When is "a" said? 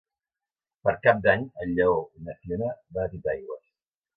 3.07-3.13